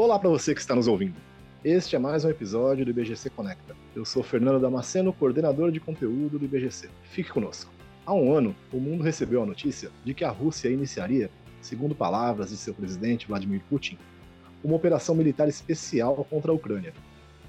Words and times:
Olá 0.00 0.16
para 0.16 0.28
você 0.28 0.54
que 0.54 0.60
está 0.60 0.76
nos 0.76 0.86
ouvindo. 0.86 1.16
Este 1.64 1.96
é 1.96 1.98
mais 1.98 2.24
um 2.24 2.30
episódio 2.30 2.84
do 2.84 2.90
IBGC 2.92 3.30
Conecta. 3.30 3.74
Eu 3.96 4.04
sou 4.04 4.22
Fernando 4.22 4.60
Damasceno, 4.60 5.12
coordenador 5.12 5.72
de 5.72 5.80
conteúdo 5.80 6.38
do 6.38 6.44
IBGC. 6.44 6.88
Fique 7.02 7.32
conosco. 7.32 7.72
Há 8.06 8.14
um 8.14 8.32
ano, 8.32 8.54
o 8.72 8.78
mundo 8.78 9.02
recebeu 9.02 9.42
a 9.42 9.46
notícia 9.46 9.90
de 10.04 10.14
que 10.14 10.24
a 10.24 10.30
Rússia 10.30 10.68
iniciaria, 10.68 11.28
segundo 11.60 11.96
palavras 11.96 12.50
de 12.50 12.56
seu 12.56 12.72
presidente 12.72 13.26
Vladimir 13.26 13.60
Putin, 13.68 13.98
uma 14.62 14.76
operação 14.76 15.16
militar 15.16 15.48
especial 15.48 16.24
contra 16.30 16.52
a 16.52 16.54
Ucrânia, 16.54 16.94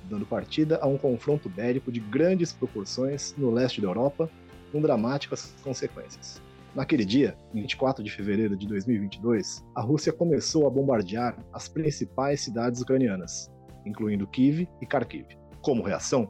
dando 0.09 0.25
partida 0.25 0.79
a 0.81 0.87
um 0.87 0.97
confronto 0.97 1.47
bélico 1.47 1.91
de 1.91 1.99
grandes 1.99 2.51
proporções 2.51 3.35
no 3.37 3.51
leste 3.51 3.79
da 3.79 3.87
Europa, 3.87 4.27
com 4.71 4.81
dramáticas 4.81 5.53
consequências. 5.63 6.41
Naquele 6.75 7.03
dia, 7.03 7.35
24 7.51 8.03
de 8.03 8.11
fevereiro 8.11 8.55
de 8.55 8.67
2022, 8.67 9.65
a 9.73 9.81
Rússia 9.81 10.13
começou 10.13 10.67
a 10.67 10.69
bombardear 10.69 11.35
as 11.51 11.67
principais 11.67 12.41
cidades 12.41 12.79
ucranianas, 12.79 13.51
incluindo 13.85 14.27
Kiev 14.27 14.67
e 14.79 14.85
Kharkiv. 14.85 15.25
Como 15.61 15.81
reação, 15.81 16.29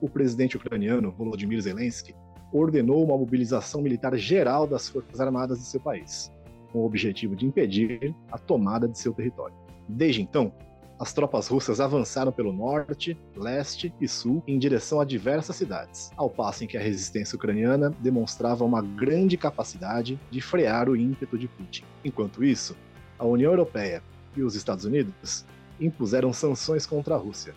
o 0.00 0.08
presidente 0.08 0.56
ucraniano 0.56 1.12
Volodymyr 1.12 1.60
Zelensky 1.60 2.14
ordenou 2.52 3.04
uma 3.04 3.16
mobilização 3.16 3.80
militar 3.80 4.16
geral 4.16 4.66
das 4.66 4.88
forças 4.88 5.20
armadas 5.20 5.58
de 5.58 5.66
seu 5.66 5.80
país, 5.80 6.32
com 6.72 6.80
o 6.80 6.84
objetivo 6.84 7.36
de 7.36 7.46
impedir 7.46 8.12
a 8.32 8.38
tomada 8.38 8.88
de 8.88 8.98
seu 8.98 9.14
território. 9.14 9.56
Desde 9.88 10.20
então, 10.20 10.52
as 10.98 11.12
tropas 11.12 11.48
russas 11.48 11.78
avançaram 11.78 12.32
pelo 12.32 12.52
norte, 12.52 13.18
leste 13.36 13.92
e 14.00 14.08
sul 14.08 14.42
em 14.46 14.58
direção 14.58 14.98
a 14.98 15.04
diversas 15.04 15.56
cidades, 15.56 16.10
ao 16.16 16.30
passo 16.30 16.64
em 16.64 16.66
que 16.66 16.76
a 16.76 16.80
resistência 16.80 17.36
ucraniana 17.36 17.90
demonstrava 18.00 18.64
uma 18.64 18.80
grande 18.80 19.36
capacidade 19.36 20.18
de 20.30 20.40
frear 20.40 20.88
o 20.88 20.96
ímpeto 20.96 21.36
de 21.36 21.48
Putin. 21.48 21.84
Enquanto 22.02 22.42
isso, 22.42 22.74
a 23.18 23.26
União 23.26 23.52
Europeia 23.52 24.02
e 24.34 24.42
os 24.42 24.54
Estados 24.54 24.86
Unidos 24.86 25.44
impuseram 25.78 26.32
sanções 26.32 26.86
contra 26.86 27.14
a 27.14 27.18
Rússia, 27.18 27.54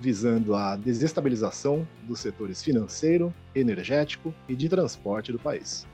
visando 0.00 0.54
a 0.54 0.76
desestabilização 0.76 1.86
dos 2.04 2.20
setores 2.20 2.62
financeiro, 2.62 3.34
energético 3.52 4.32
e 4.48 4.54
de 4.54 4.68
transporte 4.68 5.32
do 5.32 5.40
país. 5.40 5.84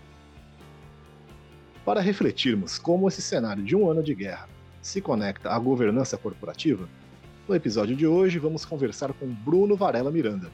Para 1.86 2.02
refletirmos 2.02 2.78
como 2.78 3.08
esse 3.08 3.22
cenário 3.22 3.64
de 3.64 3.74
um 3.74 3.90
ano 3.90 4.02
de 4.02 4.14
guerra 4.14 4.46
se 4.82 5.00
conecta 5.00 5.50
à 5.50 5.58
governança 5.58 6.18
corporativa, 6.18 6.88
no 7.48 7.54
episódio 7.54 7.94
de 7.94 8.06
hoje 8.06 8.38
vamos 8.38 8.64
conversar 8.64 9.12
com 9.12 9.26
Bruno 9.26 9.76
Varela 9.76 10.10
Miranda, 10.10 10.50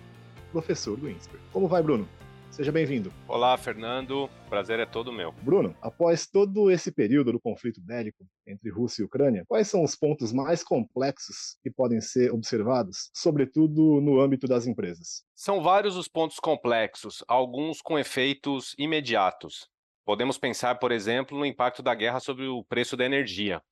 professor 0.52 0.96
do 0.98 1.08
INSPER. 1.08 1.40
Como 1.50 1.66
vai, 1.66 1.82
Bruno? 1.82 2.06
Seja 2.50 2.72
bem-vindo. 2.72 3.12
Olá, 3.26 3.56
Fernando. 3.56 4.24
O 4.24 4.48
prazer 4.48 4.80
é 4.80 4.86
todo 4.86 5.12
meu. 5.12 5.32
Bruno, 5.42 5.76
após 5.80 6.26
todo 6.26 6.70
esse 6.70 6.90
período 6.90 7.32
do 7.32 7.40
conflito 7.40 7.80
bélico 7.80 8.26
entre 8.46 8.70
Rússia 8.70 9.02
e 9.02 9.04
Ucrânia, 9.04 9.44
quais 9.46 9.68
são 9.68 9.82
os 9.82 9.94
pontos 9.94 10.32
mais 10.32 10.62
complexos 10.62 11.56
que 11.62 11.70
podem 11.70 12.00
ser 12.00 12.32
observados, 12.32 13.10
sobretudo 13.14 14.00
no 14.00 14.20
âmbito 14.20 14.46
das 14.46 14.66
empresas? 14.66 15.22
São 15.34 15.62
vários 15.62 15.96
os 15.96 16.08
pontos 16.08 16.38
complexos, 16.38 17.22
alguns 17.28 17.80
com 17.80 17.98
efeitos 17.98 18.74
imediatos. 18.78 19.68
Podemos 20.04 20.38
pensar, 20.38 20.78
por 20.78 20.90
exemplo, 20.90 21.38
no 21.38 21.46
impacto 21.46 21.82
da 21.82 21.94
guerra 21.94 22.18
sobre 22.18 22.46
o 22.46 22.64
preço 22.64 22.96
da 22.96 23.04
energia. 23.04 23.62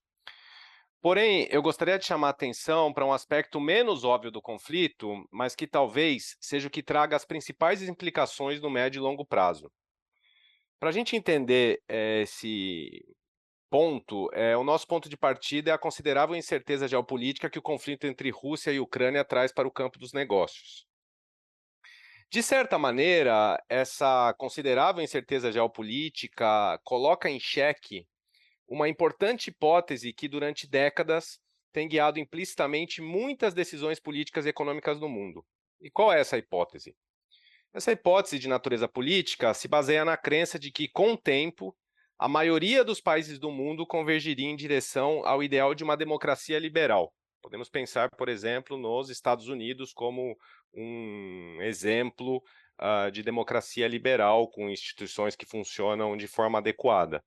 Porém, 1.06 1.46
eu 1.52 1.62
gostaria 1.62 1.96
de 2.00 2.04
chamar 2.04 2.26
a 2.26 2.30
atenção 2.30 2.92
para 2.92 3.06
um 3.06 3.12
aspecto 3.12 3.60
menos 3.60 4.02
óbvio 4.02 4.28
do 4.28 4.42
conflito, 4.42 5.24
mas 5.30 5.54
que 5.54 5.64
talvez 5.64 6.36
seja 6.40 6.66
o 6.66 6.70
que 6.70 6.82
traga 6.82 7.14
as 7.14 7.24
principais 7.24 7.80
implicações 7.80 8.60
no 8.60 8.68
médio 8.68 8.98
e 8.98 9.02
longo 9.02 9.24
prazo. 9.24 9.70
Para 10.80 10.88
a 10.88 10.92
gente 10.92 11.14
entender 11.14 11.80
é, 11.88 12.22
esse 12.22 13.04
ponto, 13.70 14.28
é, 14.32 14.56
o 14.56 14.64
nosso 14.64 14.84
ponto 14.88 15.08
de 15.08 15.16
partida 15.16 15.70
é 15.70 15.74
a 15.74 15.78
considerável 15.78 16.34
incerteza 16.34 16.88
geopolítica 16.88 17.48
que 17.48 17.60
o 17.60 17.62
conflito 17.62 18.04
entre 18.04 18.28
Rússia 18.30 18.72
e 18.72 18.80
Ucrânia 18.80 19.24
traz 19.24 19.52
para 19.52 19.68
o 19.68 19.72
campo 19.72 20.00
dos 20.00 20.12
negócios. 20.12 20.88
De 22.28 22.42
certa 22.42 22.80
maneira, 22.80 23.62
essa 23.68 24.34
considerável 24.36 25.04
incerteza 25.04 25.52
geopolítica 25.52 26.80
coloca 26.82 27.30
em 27.30 27.38
xeque 27.38 28.08
uma 28.68 28.88
importante 28.88 29.48
hipótese 29.48 30.12
que 30.12 30.28
durante 30.28 30.68
décadas 30.68 31.38
tem 31.72 31.88
guiado 31.88 32.18
implicitamente 32.18 33.02
muitas 33.02 33.52
decisões 33.52 34.00
políticas 34.00 34.46
e 34.46 34.48
econômicas 34.48 34.98
no 34.98 35.08
mundo. 35.08 35.44
E 35.80 35.90
qual 35.90 36.12
é 36.12 36.20
essa 36.20 36.38
hipótese? 36.38 36.96
Essa 37.72 37.92
hipótese 37.92 38.38
de 38.38 38.48
natureza 38.48 38.88
política 38.88 39.52
se 39.52 39.68
baseia 39.68 40.04
na 40.04 40.16
crença 40.16 40.58
de 40.58 40.70
que, 40.70 40.88
com 40.88 41.12
o 41.12 41.16
tempo, 41.16 41.76
a 42.18 42.26
maioria 42.26 42.82
dos 42.82 43.00
países 43.00 43.38
do 43.38 43.50
mundo 43.50 43.86
convergiria 43.86 44.48
em 44.48 44.56
direção 44.56 45.20
ao 45.26 45.42
ideal 45.42 45.74
de 45.74 45.84
uma 45.84 45.96
democracia 45.96 46.58
liberal. 46.58 47.12
Podemos 47.42 47.68
pensar, 47.68 48.08
por 48.16 48.30
exemplo, 48.30 48.78
nos 48.78 49.10
Estados 49.10 49.48
Unidos 49.48 49.92
como 49.92 50.34
um 50.72 51.58
exemplo 51.60 52.42
uh, 52.80 53.10
de 53.10 53.22
democracia 53.22 53.86
liberal, 53.86 54.48
com 54.48 54.70
instituições 54.70 55.36
que 55.36 55.44
funcionam 55.44 56.16
de 56.16 56.26
forma 56.26 56.58
adequada. 56.58 57.22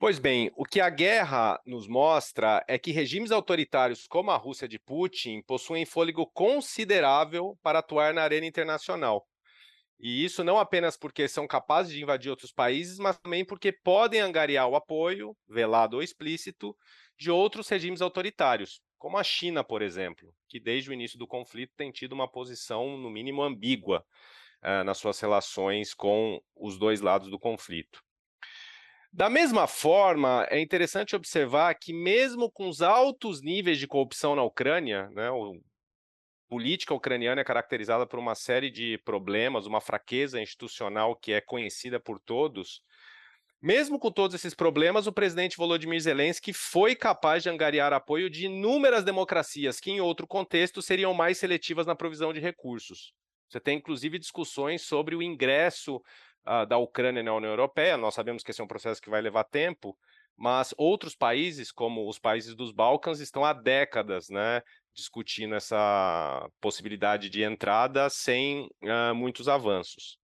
Pois 0.00 0.18
bem, 0.18 0.50
o 0.56 0.64
que 0.64 0.80
a 0.80 0.88
guerra 0.88 1.60
nos 1.66 1.86
mostra 1.86 2.64
é 2.66 2.78
que 2.78 2.90
regimes 2.90 3.30
autoritários 3.30 4.06
como 4.06 4.30
a 4.30 4.36
Rússia 4.38 4.66
de 4.66 4.78
Putin 4.78 5.42
possuem 5.42 5.84
fôlego 5.84 6.26
considerável 6.32 7.58
para 7.62 7.80
atuar 7.80 8.14
na 8.14 8.22
arena 8.22 8.46
internacional. 8.46 9.28
E 9.98 10.24
isso 10.24 10.42
não 10.42 10.58
apenas 10.58 10.96
porque 10.96 11.28
são 11.28 11.46
capazes 11.46 11.92
de 11.92 12.02
invadir 12.02 12.30
outros 12.30 12.50
países, 12.50 12.98
mas 12.98 13.18
também 13.18 13.44
porque 13.44 13.72
podem 13.72 14.22
angariar 14.22 14.66
o 14.68 14.74
apoio, 14.74 15.36
velado 15.46 15.98
ou 15.98 16.02
explícito, 16.02 16.74
de 17.18 17.30
outros 17.30 17.68
regimes 17.68 18.00
autoritários, 18.00 18.80
como 18.96 19.18
a 19.18 19.22
China, 19.22 19.62
por 19.62 19.82
exemplo, 19.82 20.32
que 20.48 20.58
desde 20.58 20.88
o 20.88 20.94
início 20.94 21.18
do 21.18 21.26
conflito 21.26 21.74
tem 21.76 21.90
tido 21.90 22.14
uma 22.14 22.26
posição, 22.26 22.96
no 22.96 23.10
mínimo, 23.10 23.42
ambígua 23.42 24.02
uh, 24.62 24.82
nas 24.82 24.96
suas 24.96 25.20
relações 25.20 25.92
com 25.92 26.40
os 26.56 26.78
dois 26.78 27.02
lados 27.02 27.28
do 27.28 27.38
conflito. 27.38 28.00
Da 29.12 29.28
mesma 29.28 29.66
forma, 29.66 30.46
é 30.50 30.60
interessante 30.60 31.16
observar 31.16 31.74
que, 31.74 31.92
mesmo 31.92 32.50
com 32.50 32.68
os 32.68 32.80
altos 32.80 33.42
níveis 33.42 33.78
de 33.78 33.88
corrupção 33.88 34.36
na 34.36 34.42
Ucrânia, 34.44 35.08
né, 35.10 35.28
a 35.28 35.32
política 36.48 36.94
ucraniana 36.94 37.40
é 37.40 37.44
caracterizada 37.44 38.06
por 38.06 38.18
uma 38.18 38.36
série 38.36 38.70
de 38.70 38.98
problemas, 38.98 39.66
uma 39.66 39.80
fraqueza 39.80 40.40
institucional 40.40 41.16
que 41.16 41.32
é 41.32 41.40
conhecida 41.40 41.98
por 41.98 42.20
todos. 42.20 42.82
Mesmo 43.60 43.98
com 43.98 44.12
todos 44.12 44.34
esses 44.34 44.54
problemas, 44.54 45.06
o 45.06 45.12
presidente 45.12 45.56
Volodymyr 45.56 46.00
Zelensky 46.00 46.52
foi 46.52 46.94
capaz 46.94 47.42
de 47.42 47.50
angariar 47.50 47.92
apoio 47.92 48.30
de 48.30 48.46
inúmeras 48.46 49.04
democracias 49.04 49.80
que, 49.80 49.90
em 49.90 50.00
outro 50.00 50.26
contexto, 50.26 50.80
seriam 50.80 51.12
mais 51.12 51.36
seletivas 51.36 51.86
na 51.86 51.96
provisão 51.96 52.32
de 52.32 52.40
recursos. 52.40 53.12
Você 53.48 53.60
tem, 53.60 53.78
inclusive, 53.78 54.18
discussões 54.18 54.82
sobre 54.82 55.16
o 55.16 55.22
ingresso 55.22 56.00
uh, 56.46 56.66
da 56.66 56.78
Ucrânia 56.78 57.22
na 57.22 57.34
União 57.34 57.50
Europeia. 57.50 57.96
Nós 57.96 58.14
sabemos 58.14 58.42
que 58.42 58.50
esse 58.50 58.60
é 58.60 58.64
um 58.64 58.68
processo 58.68 59.00
que 59.00 59.10
vai 59.10 59.20
levar 59.20 59.44
tempo, 59.44 59.96
mas 60.36 60.74
outros 60.76 61.14
países, 61.14 61.70
como 61.70 62.08
os 62.08 62.18
países 62.18 62.54
dos 62.54 62.72
Balcãs, 62.72 63.20
estão 63.20 63.44
há 63.44 63.52
décadas 63.52 64.28
né, 64.28 64.62
discutindo 64.94 65.54
essa 65.54 66.48
possibilidade 66.60 67.28
de 67.28 67.42
entrada 67.42 68.08
sem 68.08 68.68
uh, 68.82 69.14
muitos 69.14 69.48
avanços. 69.48 70.18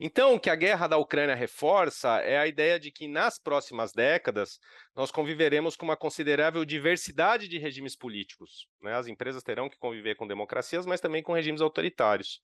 Então, 0.00 0.34
o 0.34 0.40
que 0.40 0.50
a 0.50 0.54
guerra 0.54 0.86
da 0.86 0.96
Ucrânia 0.96 1.34
reforça 1.34 2.20
é 2.20 2.38
a 2.38 2.46
ideia 2.46 2.78
de 2.78 2.90
que 2.90 3.08
nas 3.08 3.38
próximas 3.38 3.92
décadas 3.92 4.60
nós 4.94 5.10
conviveremos 5.10 5.74
com 5.74 5.84
uma 5.84 5.96
considerável 5.96 6.64
diversidade 6.64 7.48
de 7.48 7.58
regimes 7.58 7.96
políticos. 7.96 8.68
Né? 8.80 8.94
As 8.94 9.08
empresas 9.08 9.42
terão 9.42 9.68
que 9.68 9.76
conviver 9.76 10.14
com 10.14 10.26
democracias, 10.26 10.86
mas 10.86 11.00
também 11.00 11.22
com 11.22 11.32
regimes 11.32 11.60
autoritários. 11.60 12.40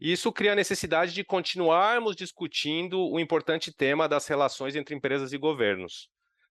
Isso 0.00 0.32
cria 0.32 0.52
a 0.52 0.56
necessidade 0.56 1.12
de 1.12 1.24
continuarmos 1.24 2.14
discutindo 2.14 3.00
o 3.00 3.18
importante 3.18 3.72
tema 3.72 4.08
das 4.08 4.26
relações 4.26 4.76
entre 4.76 4.94
empresas 4.94 5.32
e 5.32 5.38
governos. 5.38 6.08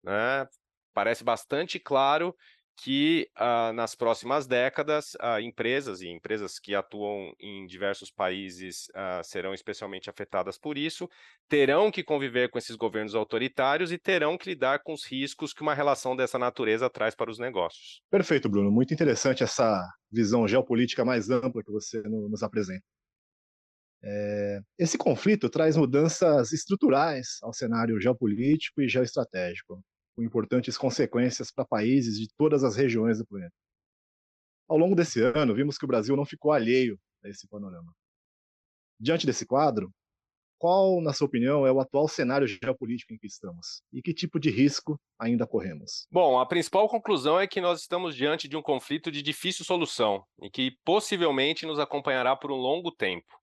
Né? 0.03 0.47
Parece 0.95 1.25
bastante 1.25 1.79
claro 1.79 2.35
que 2.77 3.29
uh, 3.39 3.73
nas 3.73 3.95
próximas 3.95 4.47
décadas, 4.47 5.15
uh, 5.15 5.39
empresas 5.41 6.01
e 6.01 6.09
empresas 6.09 6.59
que 6.59 6.75
atuam 6.75 7.33
em 7.39 7.67
diversos 7.67 8.11
países 8.11 8.89
uh, 8.89 9.23
serão 9.23 9.53
especialmente 9.53 10.09
afetadas 10.09 10.59
por 10.59 10.79
isso, 10.79 11.09
terão 11.49 11.91
que 11.91 12.03
conviver 12.03 12.49
com 12.49 12.59
esses 12.59 12.75
governos 12.75 13.15
autoritários 13.15 13.93
e 13.93 13.99
terão 13.99 14.39
que 14.39 14.51
lidar 14.51 14.81
com 14.83 14.93
os 14.93 15.05
riscos 15.05 15.53
que 15.53 15.63
uma 15.63 15.75
relação 15.75 16.17
dessa 16.17 16.39
natureza 16.39 16.89
traz 16.89 17.15
para 17.15 17.31
os 17.31 17.39
negócios. 17.39 18.03
Perfeito, 18.11 18.49
Bruno. 18.49 18.71
Muito 18.71 18.95
interessante 18.95 19.43
essa 19.43 19.87
visão 20.11 20.49
geopolítica 20.49 21.05
mais 21.05 21.31
ampla 21.31 21.63
que 21.63 21.71
você 21.71 22.03
nos 22.03 22.43
apresenta. 22.43 22.85
É, 24.05 24.61
esse 24.79 24.99
conflito 24.99 25.49
traz 25.49 25.77
mudanças 25.77 26.53
estruturais 26.53 27.39
ao 27.43 27.53
cenário 27.53 28.01
geopolítico 28.01 28.83
e 28.83 28.89
geoestratégico, 28.89 29.83
com 30.17 30.23
importantes 30.23 30.77
consequências 30.77 31.51
para 31.53 31.65
países 31.65 32.19
de 32.19 32.29
todas 32.37 32.65
as 32.65 32.77
regiões 32.77 33.19
do 33.19 33.27
planeta. 33.27 33.55
Ao 34.69 34.77
longo 34.77 34.95
desse 34.95 35.21
ano, 35.23 35.55
vimos 35.55 35.79
que 35.79 35.85
o 35.85 35.89
Brasil 35.89 36.17
não 36.17 36.25
ficou 36.25 36.53
alheio 36.53 36.99
a 37.25 37.29
esse 37.29 37.47
panorama. 37.47 37.93
Diante 38.99 39.27
desse 39.27 39.47
quadro, 39.47 39.93
qual, 40.59 41.01
na 41.01 41.13
sua 41.13 41.27
opinião, 41.27 41.67
é 41.67 41.73
o 41.73 41.81
atual 41.81 42.07
cenário 42.07 42.47
geopolítico 42.47 43.13
em 43.13 43.19
que 43.19 43.27
estamos? 43.27 43.83
E 43.93 44.01
que 44.01 44.15
tipo 44.15 44.39
de 44.39 44.49
risco 44.49 44.97
ainda 45.19 45.45
corremos? 45.45 46.07
Bom, 46.09 46.39
a 46.39 46.47
principal 46.47 46.89
conclusão 46.89 47.41
é 47.41 47.49
que 47.49 47.61
nós 47.61 47.81
estamos 47.81 48.15
diante 48.15 48.47
de 48.47 48.57
um 48.57 48.63
conflito 48.63 49.11
de 49.11 49.23
difícil 49.23 49.65
solução 49.65 50.25
e 50.41 50.49
que 50.49 50.77
possivelmente 50.85 51.67
nos 51.67 51.81
acompanhará 51.81 52.37
por 52.37 52.53
um 52.53 52.57
longo 52.57 52.93
tempo. 52.93 53.42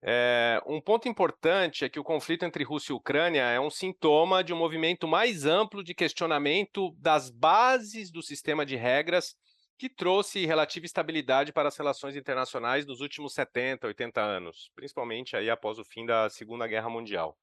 É, 0.00 0.62
um 0.64 0.80
ponto 0.80 1.08
importante 1.08 1.84
é 1.84 1.88
que 1.88 1.98
o 1.98 2.04
conflito 2.04 2.44
entre 2.44 2.62
Rússia 2.62 2.92
e 2.92 2.96
Ucrânia 2.96 3.42
é 3.42 3.58
um 3.58 3.70
sintoma 3.70 4.44
de 4.44 4.52
um 4.52 4.56
movimento 4.56 5.08
mais 5.08 5.44
amplo 5.44 5.82
de 5.82 5.92
questionamento 5.92 6.94
das 6.98 7.30
bases 7.30 8.10
do 8.10 8.22
sistema 8.22 8.64
de 8.64 8.76
regras 8.76 9.34
que 9.76 9.88
trouxe 9.88 10.44
relativa 10.44 10.86
estabilidade 10.86 11.52
para 11.52 11.68
as 11.68 11.76
relações 11.76 12.16
internacionais 12.16 12.86
nos 12.86 13.00
últimos 13.00 13.32
70, 13.32 13.86
80 13.86 14.20
anos, 14.20 14.70
principalmente 14.74 15.36
aí 15.36 15.48
após 15.48 15.78
o 15.78 15.84
fim 15.84 16.04
da 16.04 16.28
Segunda 16.28 16.66
Guerra 16.66 16.88
Mundial. 16.88 17.36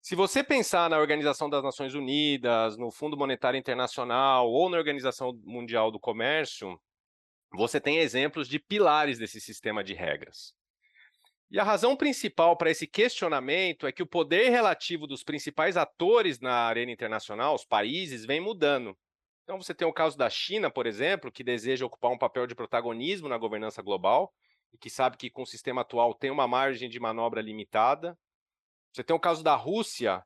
Se 0.00 0.14
você 0.14 0.44
pensar 0.44 0.88
na 0.88 0.98
Organização 0.98 1.50
das 1.50 1.62
Nações 1.62 1.94
Unidas, 1.94 2.76
no 2.76 2.90
Fundo 2.90 3.16
Monetário 3.16 3.58
Internacional 3.58 4.50
ou 4.50 4.70
na 4.70 4.78
Organização 4.78 5.32
Mundial 5.44 5.90
do 5.90 5.98
Comércio, 5.98 6.78
você 7.52 7.80
tem 7.80 7.98
exemplos 7.98 8.48
de 8.48 8.58
pilares 8.58 9.18
desse 9.18 9.40
sistema 9.40 9.82
de 9.82 9.94
regras. 9.94 10.54
E 11.50 11.58
a 11.58 11.64
razão 11.64 11.96
principal 11.96 12.56
para 12.56 12.70
esse 12.70 12.86
questionamento 12.86 13.86
é 13.86 13.92
que 13.92 14.02
o 14.02 14.06
poder 14.06 14.50
relativo 14.50 15.06
dos 15.06 15.24
principais 15.24 15.78
atores 15.78 16.40
na 16.40 16.52
arena 16.52 16.92
internacional, 16.92 17.54
os 17.54 17.64
países, 17.64 18.26
vem 18.26 18.38
mudando. 18.38 18.96
Então, 19.44 19.56
você 19.56 19.72
tem 19.72 19.88
o 19.88 19.92
caso 19.92 20.16
da 20.18 20.28
China, 20.28 20.70
por 20.70 20.86
exemplo, 20.86 21.32
que 21.32 21.42
deseja 21.42 21.86
ocupar 21.86 22.10
um 22.10 22.18
papel 22.18 22.46
de 22.46 22.54
protagonismo 22.54 23.30
na 23.30 23.38
governança 23.38 23.80
global 23.80 24.30
e 24.74 24.76
que 24.76 24.90
sabe 24.90 25.16
que 25.16 25.30
com 25.30 25.40
o 25.40 25.46
sistema 25.46 25.80
atual 25.80 26.12
tem 26.12 26.30
uma 26.30 26.46
margem 26.46 26.86
de 26.86 27.00
manobra 27.00 27.40
limitada. 27.40 28.18
Você 28.92 29.02
tem 29.02 29.16
o 29.16 29.20
caso 29.20 29.42
da 29.42 29.54
Rússia, 29.54 30.22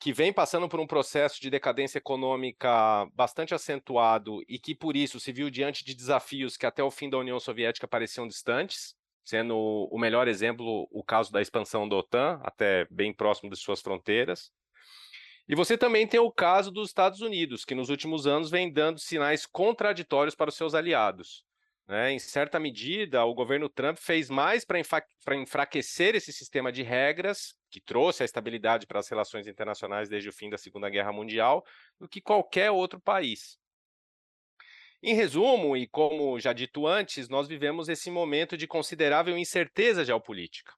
que 0.00 0.12
vem 0.12 0.32
passando 0.32 0.68
por 0.68 0.80
um 0.80 0.88
processo 0.88 1.40
de 1.40 1.50
decadência 1.50 1.98
econômica 1.98 3.06
bastante 3.14 3.54
acentuado 3.54 4.42
e 4.48 4.58
que, 4.58 4.74
por 4.74 4.96
isso, 4.96 5.20
se 5.20 5.30
viu 5.30 5.48
diante 5.50 5.84
de 5.84 5.94
desafios 5.94 6.56
que 6.56 6.66
até 6.66 6.82
o 6.82 6.90
fim 6.90 7.08
da 7.08 7.18
União 7.18 7.38
Soviética 7.38 7.86
pareciam 7.86 8.26
distantes, 8.26 8.96
sendo 9.24 9.56
o 9.90 9.98
melhor 9.98 10.28
exemplo 10.28 10.86
o 10.90 11.02
caso 11.02 11.32
da 11.32 11.40
expansão 11.40 11.88
da 11.88 11.96
OTAN, 11.96 12.40
até 12.42 12.86
bem 12.90 13.12
próximo 13.12 13.50
de 13.50 13.56
suas 13.56 13.80
fronteiras. 13.80 14.52
E 15.48 15.54
você 15.54 15.76
também 15.76 16.06
tem 16.06 16.20
o 16.20 16.30
caso 16.30 16.70
dos 16.70 16.88
Estados 16.88 17.20
Unidos, 17.20 17.64
que 17.64 17.74
nos 17.74 17.90
últimos 17.90 18.26
anos 18.26 18.50
vem 18.50 18.72
dando 18.72 18.98
sinais 18.98 19.44
contraditórios 19.44 20.34
para 20.34 20.48
os 20.48 20.56
seus 20.56 20.74
aliados. 20.74 21.44
Né? 21.86 22.12
Em 22.12 22.18
certa 22.18 22.58
medida, 22.58 23.24
o 23.24 23.34
governo 23.34 23.68
Trump 23.68 23.98
fez 23.98 24.30
mais 24.30 24.64
para 24.64 25.36
enfraquecer 25.36 26.14
esse 26.14 26.32
sistema 26.32 26.72
de 26.72 26.82
regras, 26.82 27.54
que 27.70 27.80
trouxe 27.80 28.22
a 28.22 28.24
estabilidade 28.24 28.86
para 28.86 29.00
as 29.00 29.08
relações 29.08 29.46
internacionais 29.46 30.08
desde 30.08 30.28
o 30.28 30.32
fim 30.32 30.48
da 30.48 30.56
Segunda 30.56 30.88
Guerra 30.88 31.12
Mundial, 31.12 31.62
do 31.98 32.08
que 32.08 32.22
qualquer 32.22 32.70
outro 32.70 32.98
país. 33.00 33.58
Em 35.06 35.12
resumo, 35.12 35.76
e 35.76 35.86
como 35.86 36.40
já 36.40 36.54
dito 36.54 36.86
antes, 36.86 37.28
nós 37.28 37.46
vivemos 37.46 37.90
esse 37.90 38.10
momento 38.10 38.56
de 38.56 38.66
considerável 38.66 39.36
incerteza 39.36 40.02
geopolítica. 40.02 40.72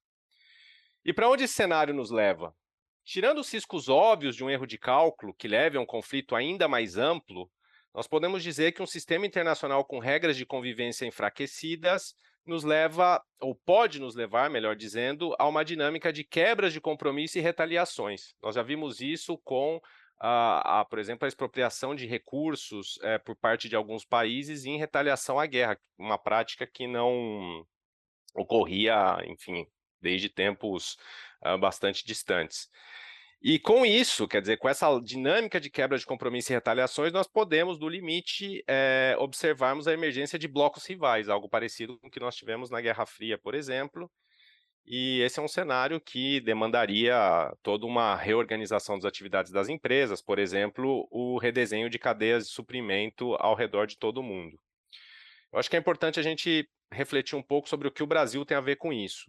E 1.05 1.13
para 1.13 1.29
onde 1.29 1.45
esse 1.45 1.55
cenário 1.55 1.95
nos 1.95 2.11
leva? 2.11 2.53
Tirando 3.05 3.39
os 3.39 3.55
riscos 3.55 3.89
óbvios 3.89 4.35
de 4.35 4.43
um 4.43 4.51
erro 4.51 4.67
de 4.67 4.79
cálculo 4.79 5.33
que 5.33 5.47
leve 5.47 5.79
a 5.79 5.81
um 5.81 5.87
conflito 5.87 6.35
ainda 6.35 6.67
mais 6.67 6.97
amplo, 6.99 7.49
nós 7.95 8.09
podemos 8.09 8.43
dizer 8.43 8.73
que 8.73 8.83
um 8.83 8.87
sistema 8.87 9.25
internacional 9.25 9.85
com 9.85 10.01
regras 10.01 10.37
de 10.37 10.45
convivência 10.45 11.07
enfraquecidas 11.07 12.17
nos 12.45 12.65
leva, 12.65 13.23
ou 13.41 13.55
pode 13.55 14.01
nos 14.01 14.17
levar, 14.17 14.51
melhor 14.51 14.75
dizendo, 14.75 15.37
a 15.39 15.47
uma 15.47 15.65
dinâmica 15.65 16.13
de 16.13 16.25
quebras 16.25 16.73
de 16.73 16.81
compromisso 16.81 17.39
e 17.39 17.41
retaliações. 17.41 18.35
Nós 18.43 18.57
já 18.57 18.63
vimos 18.65 19.01
isso 19.01 19.39
com, 19.45 19.81
a, 20.19 20.81
a 20.81 20.85
por 20.85 20.99
exemplo, 20.99 21.25
a 21.25 21.29
expropriação 21.29 21.95
de 21.95 22.07
recursos 22.07 22.99
é, 23.03 23.19
por 23.19 23.37
parte 23.37 23.69
de 23.69 23.77
alguns 23.77 24.05
países 24.05 24.65
em 24.65 24.79
retaliação 24.79 25.39
à 25.39 25.47
guerra, 25.47 25.79
uma 25.99 26.19
prática 26.19 26.67
que 26.67 26.87
não 26.87 27.67
ocorria, 28.35 29.19
enfim, 29.27 29.67
desde 30.01 30.29
tempos 30.29 30.97
uh, 31.45 31.59
bastante 31.59 32.05
distantes. 32.05 32.69
E 33.43 33.59
com 33.59 33.85
isso, 33.85 34.27
quer 34.27 34.41
dizer, 34.41 34.57
com 34.57 34.69
essa 34.69 34.99
dinâmica 35.01 35.61
de 35.61 35.71
quebra 35.71 35.99
de 35.99 36.07
compromisso 36.07 36.51
e 36.51 36.55
retaliações, 36.55 37.13
nós 37.13 37.29
podemos, 37.29 37.79
no 37.79 37.89
limite, 37.89 38.65
é, 38.67 39.15
observarmos 39.19 39.87
a 39.87 39.93
emergência 39.93 40.39
de 40.39 40.49
blocos 40.49 40.87
rivais, 40.87 41.29
algo 41.29 41.49
parecido 41.49 41.99
com 41.99 42.09
o 42.09 42.11
que 42.11 42.19
nós 42.19 42.35
tivemos 42.35 42.71
na 42.71 42.81
Guerra 42.81 43.05
Fria, 43.07 43.39
por 43.39 43.55
exemplo. 43.55 44.11
E 44.87 45.21
esse 45.23 45.41
é 45.41 45.43
um 45.43 45.49
cenário 45.49 46.01
que 46.01 46.41
demandaria 46.41 47.17
toda 47.61 47.85
uma 47.85 48.15
reorganização 48.15 48.97
das 48.97 49.05
atividades 49.05 49.51
das 49.51 49.69
empresas, 49.69 50.23
por 50.23 50.39
exemplo, 50.39 51.09
o 51.11 51.39
redesenho 51.39 51.91
de 51.91 51.99
cadeias 51.99 52.47
de 52.47 52.53
suprimento 52.53 53.35
ao 53.41 53.57
redor 53.57 53.87
de 53.87 53.99
todo 53.99 54.19
o 54.19 54.23
mundo. 54.23 54.57
Eu 55.53 55.59
acho 55.59 55.69
que 55.69 55.75
é 55.75 55.79
importante 55.79 56.21
a 56.21 56.23
gente 56.23 56.69
refletir 56.93 57.35
um 57.35 57.43
pouco 57.43 57.69
sobre 57.69 57.89
o 57.89 57.91
que 57.91 58.03
o 58.03 58.07
Brasil 58.07 58.45
tem 58.45 58.57
a 58.57 58.61
ver 58.61 58.77
com 58.77 58.93
isso. 58.93 59.25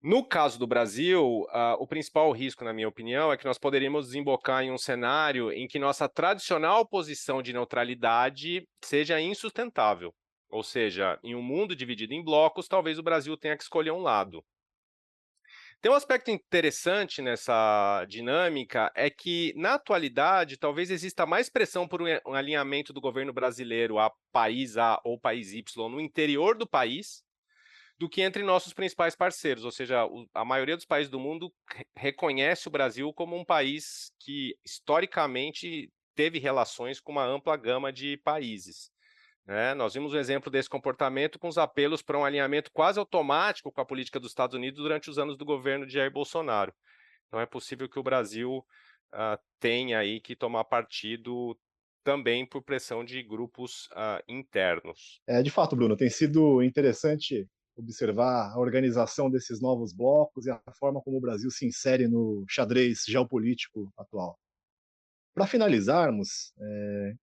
No 0.00 0.24
caso 0.24 0.58
do 0.58 0.66
Brasil, 0.66 1.24
uh, 1.24 1.76
o 1.78 1.86
principal 1.86 2.30
risco, 2.32 2.64
na 2.64 2.72
minha 2.72 2.88
opinião, 2.88 3.32
é 3.32 3.36
que 3.36 3.44
nós 3.44 3.58
poderíamos 3.58 4.06
desembocar 4.06 4.62
em 4.62 4.70
um 4.70 4.78
cenário 4.78 5.52
em 5.52 5.66
que 5.66 5.78
nossa 5.78 6.08
tradicional 6.08 6.86
posição 6.86 7.42
de 7.42 7.52
neutralidade 7.52 8.66
seja 8.84 9.20
insustentável. 9.20 10.12
Ou 10.50 10.62
seja, 10.62 11.18
em 11.22 11.34
um 11.34 11.42
mundo 11.42 11.74
dividido 11.74 12.14
em 12.14 12.22
blocos, 12.22 12.68
talvez 12.68 12.98
o 12.98 13.02
Brasil 13.02 13.36
tenha 13.36 13.56
que 13.56 13.62
escolher 13.62 13.92
um 13.92 14.02
lado. 14.02 14.44
Tem 15.82 15.90
um 15.90 15.96
aspecto 15.96 16.30
interessante 16.30 17.20
nessa 17.20 18.06
dinâmica, 18.08 18.92
é 18.94 19.10
que, 19.10 19.52
na 19.56 19.74
atualidade, 19.74 20.56
talvez 20.56 20.92
exista 20.92 21.26
mais 21.26 21.50
pressão 21.50 21.88
por 21.88 22.00
um 22.00 22.34
alinhamento 22.34 22.92
do 22.92 23.00
governo 23.00 23.32
brasileiro 23.32 23.98
a 23.98 24.08
país 24.30 24.76
A 24.76 25.00
ou 25.04 25.18
país 25.18 25.52
Y 25.52 25.88
no 25.90 26.00
interior 26.00 26.56
do 26.56 26.68
país, 26.68 27.24
do 27.98 28.08
que 28.08 28.22
entre 28.22 28.44
nossos 28.44 28.72
principais 28.72 29.16
parceiros, 29.16 29.64
ou 29.64 29.72
seja, 29.72 30.06
a 30.32 30.44
maioria 30.44 30.76
dos 30.76 30.86
países 30.86 31.10
do 31.10 31.18
mundo 31.18 31.52
reconhece 31.96 32.68
o 32.68 32.70
Brasil 32.70 33.12
como 33.12 33.36
um 33.36 33.44
país 33.44 34.12
que 34.20 34.54
historicamente 34.64 35.90
teve 36.14 36.38
relações 36.38 37.00
com 37.00 37.10
uma 37.10 37.24
ampla 37.24 37.56
gama 37.56 37.92
de 37.92 38.16
países. 38.18 38.88
Né? 39.46 39.74
Nós 39.74 39.94
vimos 39.94 40.12
um 40.12 40.18
exemplo 40.18 40.50
desse 40.50 40.68
comportamento 40.68 41.38
com 41.38 41.48
os 41.48 41.58
apelos 41.58 42.02
para 42.02 42.18
um 42.18 42.24
alinhamento 42.24 42.70
quase 42.72 42.98
automático 42.98 43.72
com 43.72 43.80
a 43.80 43.84
política 43.84 44.20
dos 44.20 44.30
Estados 44.30 44.54
Unidos 44.54 44.80
durante 44.80 45.10
os 45.10 45.18
anos 45.18 45.36
do 45.36 45.44
governo 45.44 45.86
de 45.86 45.94
Jair 45.94 46.12
Bolsonaro. 46.12 46.72
Então 47.26 47.40
é 47.40 47.46
possível 47.46 47.88
que 47.88 47.98
o 47.98 48.02
Brasil 48.02 48.58
uh, 48.58 49.38
tenha 49.58 49.98
aí 49.98 50.20
que 50.20 50.36
tomar 50.36 50.64
partido 50.64 51.58
também 52.04 52.46
por 52.46 52.62
pressão 52.62 53.04
de 53.04 53.22
grupos 53.22 53.86
uh, 53.92 54.22
internos. 54.28 55.20
É, 55.26 55.42
de 55.42 55.50
fato, 55.50 55.74
Bruno, 55.76 55.96
tem 55.96 56.10
sido 56.10 56.62
interessante 56.62 57.48
observar 57.76 58.52
a 58.52 58.58
organização 58.58 59.30
desses 59.30 59.60
novos 59.60 59.94
blocos 59.94 60.46
e 60.46 60.50
a 60.50 60.60
forma 60.78 61.00
como 61.00 61.16
o 61.16 61.20
Brasil 61.20 61.50
se 61.50 61.66
insere 61.66 62.06
no 62.06 62.44
xadrez 62.48 63.04
geopolítico 63.06 63.90
atual. 63.96 64.38
Para 65.34 65.46
finalizarmos, 65.46 66.52
é, 66.60 67.14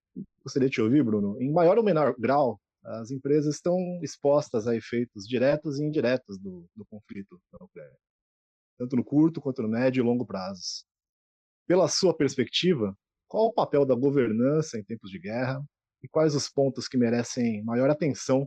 gostaria 0.42 0.68
de 0.68 0.80
ouvir, 0.80 1.02
Bruno. 1.02 1.40
Em 1.40 1.52
maior 1.52 1.78
ou 1.78 1.84
menor 1.84 2.14
grau, 2.18 2.60
as 2.84 3.10
empresas 3.10 3.56
estão 3.56 3.76
expostas 4.02 4.66
a 4.66 4.74
efeitos 4.74 5.26
diretos 5.26 5.78
e 5.78 5.84
indiretos 5.84 6.38
do, 6.38 6.66
do 6.74 6.84
conflito 6.86 7.40
na 7.52 7.64
Ucrânia, 7.64 7.98
tanto 8.78 8.96
no 8.96 9.04
curto 9.04 9.40
quanto 9.40 9.62
no 9.62 9.68
médio 9.68 10.02
e 10.02 10.04
longo 10.04 10.26
prazos. 10.26 10.84
Pela 11.66 11.88
sua 11.88 12.16
perspectiva, 12.16 12.96
qual 13.28 13.46
o 13.46 13.52
papel 13.52 13.84
da 13.84 13.94
governança 13.94 14.78
em 14.78 14.84
tempos 14.84 15.10
de 15.10 15.18
guerra 15.18 15.62
e 16.02 16.08
quais 16.08 16.34
os 16.34 16.48
pontos 16.48 16.88
que 16.88 16.96
merecem 16.96 17.62
maior 17.62 17.90
atenção 17.90 18.46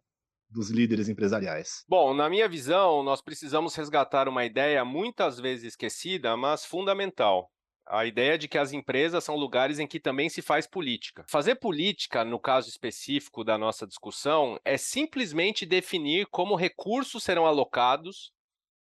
dos 0.50 0.70
líderes 0.70 1.10
empresariais? 1.10 1.84
Bom, 1.88 2.14
na 2.14 2.30
minha 2.30 2.50
visão, 2.50 3.04
nós 3.04 3.22
precisamos 3.22 3.76
resgatar 3.76 4.28
uma 4.28 4.46
ideia 4.46 4.84
muitas 4.84 5.40
vezes 5.40 5.66
esquecida, 5.66 6.36
mas 6.36 6.66
fundamental. 6.66 7.50
A 7.86 8.06
ideia 8.06 8.38
de 8.38 8.48
que 8.48 8.58
as 8.58 8.72
empresas 8.72 9.24
são 9.24 9.36
lugares 9.36 9.78
em 9.78 9.88
que 9.88 10.00
também 10.00 10.30
se 10.30 10.42
faz 10.42 10.66
política. 10.66 11.26
Fazer 11.28 11.56
política, 11.56 12.24
no 12.24 12.40
caso 12.40 12.70
específico 12.70 13.44
da 13.44 13.58
nossa 13.58 13.86
discussão, 13.86 14.60
é 14.64 14.78
simplesmente 14.78 15.66
definir 15.66 16.28
como 16.28 16.56
recursos 16.56 17.24
serão 17.24 17.46
alocados 17.46 18.32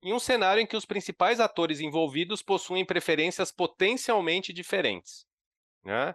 em 0.03 0.13
um 0.13 0.19
cenário 0.19 0.61
em 0.61 0.67
que 0.67 0.77
os 0.77 0.85
principais 0.85 1.41
atores 1.41 1.81
envolvidos 1.81 2.43
possuem 2.43 2.85
preferências 2.85 3.53
potencialmente 3.53 4.53
diferentes. 4.53 5.27
Né? 5.85 6.15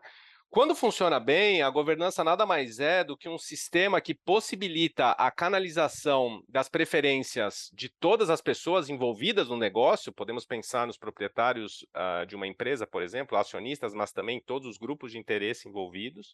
Quando 0.49 0.73
funciona 0.73 1.19
bem, 1.19 1.61
a 1.61 1.69
governança 1.69 2.23
nada 2.23 2.45
mais 2.45 2.79
é 2.79 3.03
do 3.03 3.17
que 3.17 3.27
um 3.27 3.37
sistema 3.37 3.99
que 3.99 4.15
possibilita 4.15 5.11
a 5.11 5.29
canalização 5.29 6.41
das 6.47 6.69
preferências 6.69 7.69
de 7.73 7.89
todas 7.89 8.29
as 8.29 8.41
pessoas 8.41 8.89
envolvidas 8.89 9.49
no 9.49 9.57
negócio. 9.57 10.11
Podemos 10.11 10.45
pensar 10.45 10.87
nos 10.87 10.97
proprietários 10.97 11.85
uh, 11.93 12.25
de 12.25 12.35
uma 12.35 12.47
empresa, 12.47 12.87
por 12.87 13.03
exemplo, 13.03 13.37
acionistas, 13.37 13.93
mas 13.93 14.13
também 14.13 14.39
todos 14.39 14.67
os 14.67 14.77
grupos 14.77 15.11
de 15.11 15.17
interesse 15.17 15.67
envolvidos. 15.67 16.33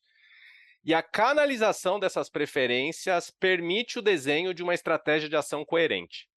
E 0.86 0.94
a 0.94 1.02
canalização 1.02 2.00
dessas 2.00 2.30
preferências 2.30 3.32
permite 3.32 3.98
o 3.98 4.02
desenho 4.02 4.54
de 4.54 4.62
uma 4.62 4.76
estratégia 4.76 5.28
de 5.28 5.36
ação 5.36 5.66
coerente. 5.66 6.30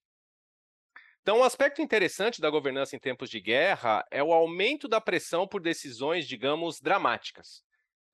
Então, 1.21 1.41
um 1.41 1.45
aspecto 1.45 1.83
interessante 1.83 2.41
da 2.41 2.49
governança 2.49 2.97
em 2.97 3.01
tempos 3.01 3.29
de 3.29 3.41
guerra 3.41 4.05
é 4.11 4.23
o 4.23 4.33
aumento 4.33 4.89
da 4.89 5.01
pressão 5.01 5.47
por 5.47 5.61
decisões, 5.61 6.27
digamos, 6.27 6.81
dramáticas. 6.81 7.66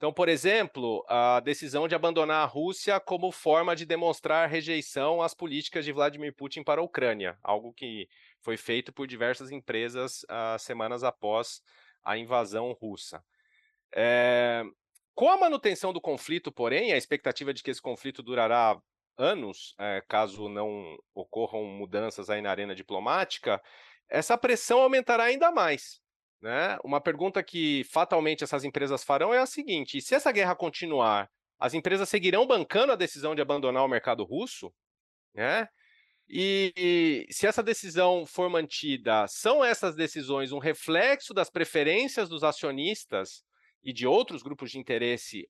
Então, 0.02 0.12
por 0.12 0.28
exemplo, 0.28 1.04
a 1.08 1.38
decisão 1.38 1.86
de 1.86 1.94
abandonar 1.94 2.42
a 2.42 2.44
Rússia 2.44 2.98
como 2.98 3.30
forma 3.30 3.76
de 3.76 3.86
demonstrar 3.86 4.48
rejeição 4.48 5.22
às 5.22 5.32
políticas 5.32 5.84
de 5.84 5.92
Vladimir 5.92 6.34
Putin 6.34 6.64
para 6.64 6.80
a 6.80 6.84
Ucrânia, 6.84 7.38
algo 7.40 7.72
que 7.72 8.08
foi 8.40 8.56
feito 8.56 8.92
por 8.92 9.06
diversas 9.06 9.52
empresas 9.52 10.24
uh, 10.24 10.58
semanas 10.58 11.04
após 11.04 11.62
a 12.02 12.18
invasão 12.18 12.72
russa. 12.72 13.22
É... 13.94 14.64
Com 15.14 15.30
a 15.30 15.38
manutenção 15.38 15.92
do 15.92 16.00
conflito, 16.00 16.50
porém, 16.50 16.92
a 16.92 16.96
expectativa 16.96 17.54
de 17.54 17.62
que 17.62 17.70
esse 17.70 17.80
conflito 17.80 18.24
durará 18.24 18.76
anos, 19.16 19.72
é, 19.78 20.02
caso 20.08 20.48
não 20.48 20.98
ocorram 21.14 21.62
mudanças 21.64 22.28
aí 22.28 22.42
na 22.42 22.50
arena 22.50 22.74
diplomática, 22.74 23.62
essa 24.08 24.36
pressão 24.36 24.80
aumentará 24.80 25.22
ainda 25.22 25.52
mais. 25.52 26.01
Né? 26.42 26.76
Uma 26.82 27.00
pergunta 27.00 27.40
que 27.40 27.84
fatalmente 27.84 28.42
essas 28.42 28.64
empresas 28.64 29.04
farão 29.04 29.32
é 29.32 29.38
a 29.38 29.46
seguinte: 29.46 30.00
se 30.00 30.12
essa 30.12 30.32
guerra 30.32 30.56
continuar, 30.56 31.30
as 31.58 31.72
empresas 31.72 32.08
seguirão 32.08 32.44
bancando 32.46 32.92
a 32.92 32.96
decisão 32.96 33.32
de 33.32 33.40
abandonar 33.40 33.84
o 33.84 33.88
mercado 33.88 34.24
russo? 34.24 34.74
Né? 35.32 35.68
E, 36.28 36.72
e, 36.76 37.26
se 37.32 37.46
essa 37.46 37.62
decisão 37.62 38.26
for 38.26 38.50
mantida, 38.50 39.26
são 39.28 39.64
essas 39.64 39.94
decisões 39.94 40.50
um 40.50 40.58
reflexo 40.58 41.32
das 41.32 41.48
preferências 41.48 42.28
dos 42.28 42.42
acionistas 42.42 43.44
e 43.82 43.92
de 43.92 44.06
outros 44.06 44.42
grupos 44.42 44.70
de 44.72 44.78
interesse, 44.78 45.48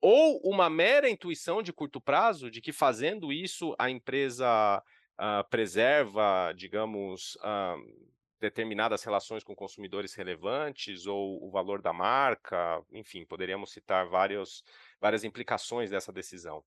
ou 0.00 0.40
uma 0.42 0.68
mera 0.68 1.08
intuição 1.08 1.62
de 1.62 1.72
curto 1.72 2.00
prazo 2.00 2.50
de 2.50 2.60
que 2.60 2.72
fazendo 2.72 3.32
isso 3.32 3.76
a 3.78 3.88
empresa 3.88 4.82
uh, 5.20 5.48
preserva, 5.48 6.52
digamos, 6.56 7.36
uh, 7.36 8.11
determinadas 8.42 9.04
relações 9.04 9.44
com 9.44 9.54
consumidores 9.54 10.14
relevantes 10.14 11.06
ou 11.06 11.42
o 11.46 11.50
valor 11.50 11.80
da 11.80 11.92
marca, 11.92 12.84
enfim, 12.92 13.24
poderíamos 13.24 13.70
citar 13.70 14.08
vários, 14.08 14.64
várias 15.00 15.22
implicações 15.22 15.90
dessa 15.90 16.12
decisão. 16.12 16.62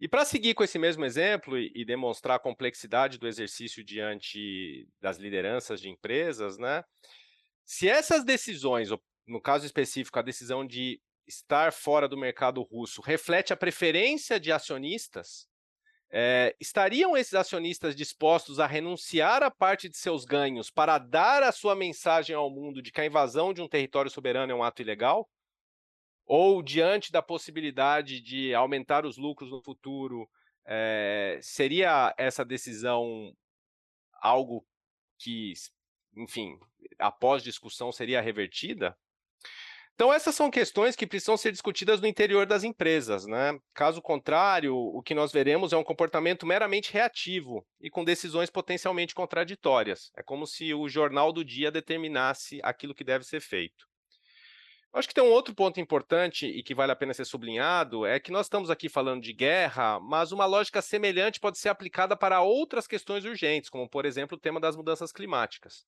E 0.00 0.08
para 0.08 0.24
seguir 0.24 0.54
com 0.54 0.64
esse 0.64 0.78
mesmo 0.78 1.04
exemplo 1.04 1.56
e, 1.56 1.72
e, 1.74 1.84
demonstrar 1.84 2.36
a 2.36 2.40
complexidade 2.40 3.16
do 3.16 3.28
exercício 3.28 3.84
diante 3.84 4.88
das 5.00 5.18
lideranças 5.18 5.80
de 5.80 5.88
empresas, 5.88 6.58
né? 6.58 6.84
Se 7.64 7.88
essas 7.88 8.24
decisões, 8.24 8.90
no 9.26 9.40
caso 9.40 9.66
específico, 9.66 10.18
a 10.18 10.22
decisão 10.22 10.66
de 10.66 11.00
estar 11.26 11.72
fora 11.72 12.08
do 12.08 12.16
mercado 12.16 12.62
russo, 12.62 13.00
reflete 13.00 13.52
a 13.52 13.56
preferência 13.56 14.40
de 14.40 14.50
acionistas, 14.50 15.48
é, 16.10 16.56
estariam 16.58 17.16
esses 17.16 17.34
acionistas 17.34 17.94
dispostos 17.94 18.58
a 18.58 18.66
renunciar 18.66 19.42
a 19.42 19.50
parte 19.50 19.88
de 19.88 19.96
seus 19.96 20.24
ganhos 20.24 20.70
para 20.70 20.98
dar 20.98 21.42
a 21.42 21.52
sua 21.52 21.74
mensagem 21.74 22.34
ao 22.34 22.50
mundo 22.50 22.80
de 22.80 22.90
que 22.90 23.00
a 23.00 23.06
invasão 23.06 23.52
de 23.52 23.60
um 23.60 23.68
território 23.68 24.10
soberano 24.10 24.50
é 24.50 24.54
um 24.54 24.62
ato 24.62 24.80
ilegal? 24.80 25.28
Ou, 26.24 26.62
diante 26.62 27.10
da 27.10 27.22
possibilidade 27.22 28.20
de 28.20 28.54
aumentar 28.54 29.06
os 29.06 29.16
lucros 29.16 29.50
no 29.50 29.62
futuro, 29.62 30.28
é, 30.66 31.38
seria 31.42 32.14
essa 32.18 32.44
decisão 32.44 33.34
algo 34.20 34.66
que, 35.18 35.54
enfim, 36.16 36.58
após 36.98 37.42
discussão 37.42 37.90
seria 37.90 38.20
revertida? 38.20 38.96
Então, 39.98 40.12
essas 40.12 40.36
são 40.36 40.48
questões 40.48 40.94
que 40.94 41.08
precisam 41.08 41.36
ser 41.36 41.50
discutidas 41.50 42.00
no 42.00 42.06
interior 42.06 42.46
das 42.46 42.62
empresas. 42.62 43.26
Né? 43.26 43.58
Caso 43.74 44.00
contrário, 44.00 44.72
o 44.72 45.02
que 45.02 45.12
nós 45.12 45.32
veremos 45.32 45.72
é 45.72 45.76
um 45.76 45.82
comportamento 45.82 46.46
meramente 46.46 46.92
reativo 46.92 47.66
e 47.80 47.90
com 47.90 48.04
decisões 48.04 48.48
potencialmente 48.48 49.12
contraditórias. 49.12 50.12
É 50.16 50.22
como 50.22 50.46
se 50.46 50.72
o 50.72 50.88
jornal 50.88 51.32
do 51.32 51.44
dia 51.44 51.72
determinasse 51.72 52.60
aquilo 52.62 52.94
que 52.94 53.02
deve 53.02 53.24
ser 53.24 53.40
feito. 53.40 53.88
Acho 54.92 55.08
que 55.08 55.14
tem 55.14 55.24
um 55.24 55.32
outro 55.32 55.52
ponto 55.52 55.80
importante 55.80 56.46
e 56.46 56.62
que 56.62 56.76
vale 56.76 56.92
a 56.92 56.96
pena 56.96 57.12
ser 57.12 57.24
sublinhado, 57.24 58.06
é 58.06 58.20
que 58.20 58.30
nós 58.30 58.46
estamos 58.46 58.70
aqui 58.70 58.88
falando 58.88 59.20
de 59.20 59.32
guerra, 59.32 59.98
mas 59.98 60.30
uma 60.30 60.46
lógica 60.46 60.80
semelhante 60.80 61.40
pode 61.40 61.58
ser 61.58 61.70
aplicada 61.70 62.16
para 62.16 62.40
outras 62.40 62.86
questões 62.86 63.24
urgentes, 63.24 63.68
como, 63.68 63.88
por 63.88 64.06
exemplo, 64.06 64.38
o 64.38 64.40
tema 64.40 64.60
das 64.60 64.76
mudanças 64.76 65.10
climáticas. 65.10 65.84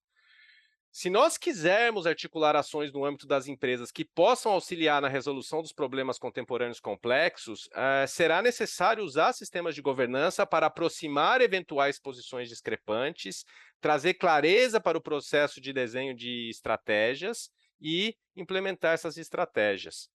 Se 0.93 1.09
nós 1.09 1.39
quisermos 1.39 2.05
articular 2.05 2.57
ações 2.57 2.93
no 2.93 3.05
âmbito 3.05 3.25
das 3.25 3.47
empresas 3.47 3.93
que 3.93 4.05
possam 4.05 4.51
auxiliar 4.51 5.01
na 5.01 5.09
resolução 5.09 5.63
dos 5.63 5.73
problemas 5.73 6.19
contemporâneos 6.19 6.81
complexos, 6.81 7.67
uh, 7.67 8.09
será 8.09 8.43
necessário 8.43 9.05
usar 9.05 9.33
sistemas 9.33 9.77
de 9.77 9.83
governança 9.83 10.45
para 10.45 10.67
aproximar 10.67 11.41
eventuais 11.41 12.01
posições 12.01 12.49
discrepantes, 12.49 13.45
trazer 13.81 14.15
clareza 14.15 14.81
para 14.81 14.99
o 14.99 15.03
processo 15.03 15.61
de 15.61 15.73
desenho 15.73 16.15
de 16.15 16.51
estratégias 16.51 17.51
e 17.81 18.17
implementar 18.35 18.95
essas 18.95 19.17
estratégias. 19.17 20.09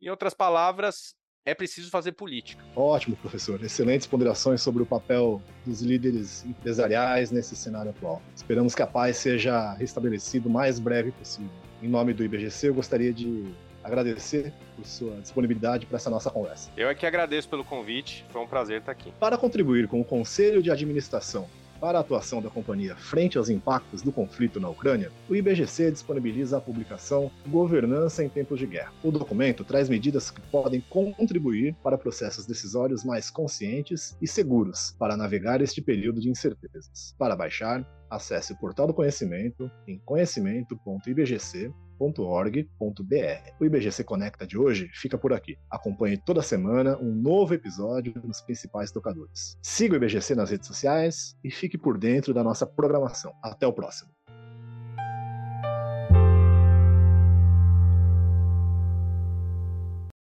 Em 0.00 0.10
outras 0.10 0.34
palavras, 0.34 1.14
é 1.48 1.54
preciso 1.54 1.90
fazer 1.90 2.12
política. 2.12 2.62
Ótimo, 2.76 3.16
professor. 3.16 3.62
Excelentes 3.64 4.06
ponderações 4.06 4.60
sobre 4.60 4.82
o 4.82 4.86
papel 4.86 5.42
dos 5.64 5.80
líderes 5.80 6.44
empresariais 6.44 7.30
nesse 7.30 7.56
cenário 7.56 7.90
atual. 7.90 8.20
Esperamos 8.36 8.74
que 8.74 8.82
a 8.82 8.86
paz 8.86 9.16
seja 9.16 9.72
restabelecida 9.72 10.46
o 10.46 10.50
mais 10.50 10.78
breve 10.78 11.10
possível. 11.10 11.50
Em 11.82 11.88
nome 11.88 12.12
do 12.12 12.22
IBGC, 12.22 12.68
eu 12.68 12.74
gostaria 12.74 13.14
de 13.14 13.46
agradecer 13.82 14.52
por 14.76 14.84
sua 14.84 15.20
disponibilidade 15.22 15.86
para 15.86 15.96
essa 15.96 16.10
nossa 16.10 16.30
conversa. 16.30 16.70
Eu 16.76 16.90
é 16.90 16.94
que 16.94 17.06
agradeço 17.06 17.48
pelo 17.48 17.64
convite, 17.64 18.26
foi 18.28 18.42
um 18.42 18.46
prazer 18.46 18.80
estar 18.80 18.92
aqui. 18.92 19.10
Para 19.18 19.38
contribuir 19.38 19.88
com 19.88 20.00
o 20.00 20.04
Conselho 20.04 20.62
de 20.62 20.70
Administração 20.70 21.48
para 21.80 21.98
a 21.98 22.00
atuação 22.00 22.42
da 22.42 22.50
companhia 22.50 22.96
frente 22.96 23.38
aos 23.38 23.48
impactos 23.48 24.02
do 24.02 24.12
conflito 24.12 24.60
na 24.60 24.68
Ucrânia, 24.68 25.10
o 25.28 25.34
IBGC 25.34 25.90
disponibiliza 25.92 26.58
a 26.58 26.60
publicação 26.60 27.30
Governança 27.46 28.24
em 28.24 28.28
Tempos 28.28 28.58
de 28.58 28.66
Guerra. 28.66 28.92
O 29.02 29.10
documento 29.10 29.64
traz 29.64 29.88
medidas 29.88 30.30
que 30.30 30.40
podem 30.40 30.80
contribuir 30.88 31.74
para 31.82 31.98
processos 31.98 32.46
decisórios 32.46 33.04
mais 33.04 33.30
conscientes 33.30 34.16
e 34.20 34.26
seguros 34.26 34.94
para 34.98 35.16
navegar 35.16 35.60
este 35.60 35.80
período 35.80 36.20
de 36.20 36.28
incertezas. 36.28 37.14
Para 37.18 37.36
baixar, 37.36 37.84
acesse 38.10 38.52
o 38.52 38.58
portal 38.58 38.86
do 38.86 38.94
conhecimento 38.94 39.70
em 39.86 39.98
conhecimento.ibgc.com 39.98 41.88
www.ibgc.org.br. 41.98 43.52
O 43.60 43.64
IBGC 43.64 44.04
Conecta 44.04 44.46
de 44.46 44.56
hoje 44.56 44.88
fica 44.94 45.18
por 45.18 45.32
aqui. 45.32 45.58
Acompanhe 45.70 46.16
toda 46.16 46.40
semana 46.40 46.96
um 46.98 47.12
novo 47.12 47.54
episódio 47.54 48.14
nos 48.24 48.40
principais 48.40 48.90
tocadores. 48.90 49.58
Siga 49.62 49.94
o 49.94 49.96
IBGC 49.96 50.34
nas 50.34 50.50
redes 50.50 50.66
sociais 50.66 51.36
e 51.44 51.50
fique 51.50 51.76
por 51.76 51.98
dentro 51.98 52.32
da 52.32 52.44
nossa 52.44 52.66
programação. 52.66 53.34
Até 53.42 53.66
o 53.66 53.72
próximo. 53.72 54.17